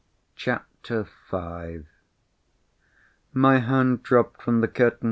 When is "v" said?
1.29-1.85